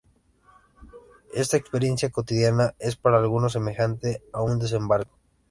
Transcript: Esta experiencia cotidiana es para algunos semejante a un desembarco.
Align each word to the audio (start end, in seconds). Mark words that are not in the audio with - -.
Esta 1.31 1.57
experiencia 1.57 2.09
cotidiana 2.09 2.73
es 2.79 2.95
para 2.95 3.19
algunos 3.19 3.53
semejante 3.53 4.23
a 4.33 4.41
un 4.41 4.57
desembarco. 4.57 5.15